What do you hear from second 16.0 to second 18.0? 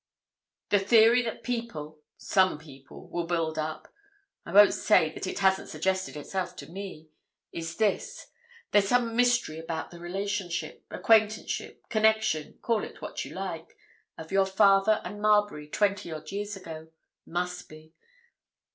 odd years ago. Must be.